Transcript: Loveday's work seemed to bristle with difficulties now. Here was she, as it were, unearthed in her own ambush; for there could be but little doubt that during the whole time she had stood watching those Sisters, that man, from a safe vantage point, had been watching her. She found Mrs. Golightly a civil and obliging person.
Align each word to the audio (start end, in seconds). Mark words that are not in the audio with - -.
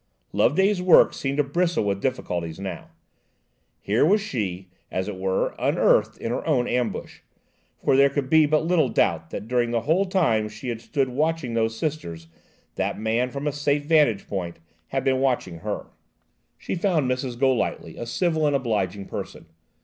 Loveday's 0.33 0.81
work 0.81 1.13
seemed 1.13 1.37
to 1.37 1.43
bristle 1.43 1.83
with 1.83 2.01
difficulties 2.01 2.59
now. 2.59 2.89
Here 3.79 4.03
was 4.03 4.19
she, 4.19 4.67
as 4.89 5.07
it 5.07 5.15
were, 5.15 5.53
unearthed 5.59 6.17
in 6.17 6.31
her 6.31 6.43
own 6.47 6.67
ambush; 6.67 7.19
for 7.85 7.95
there 7.95 8.09
could 8.09 8.27
be 8.27 8.47
but 8.47 8.65
little 8.65 8.89
doubt 8.89 9.29
that 9.29 9.47
during 9.47 9.69
the 9.69 9.81
whole 9.81 10.05
time 10.05 10.49
she 10.49 10.69
had 10.69 10.81
stood 10.81 11.09
watching 11.09 11.53
those 11.53 11.77
Sisters, 11.77 12.29
that 12.77 12.99
man, 12.99 13.29
from 13.29 13.45
a 13.45 13.51
safe 13.51 13.85
vantage 13.85 14.27
point, 14.27 14.57
had 14.87 15.03
been 15.03 15.19
watching 15.19 15.59
her. 15.59 15.91
She 16.57 16.73
found 16.73 17.07
Mrs. 17.07 17.37
Golightly 17.37 17.95
a 17.95 18.07
civil 18.07 18.47
and 18.47 18.55
obliging 18.55 19.05
person. 19.05 19.45